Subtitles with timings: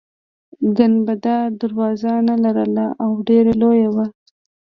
[0.77, 4.05] ګنبده دروازه نلرله او ډیره لویه وه.